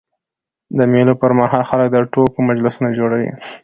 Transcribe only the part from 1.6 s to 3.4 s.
خلک د ټوکو مجلسونه جوړوي.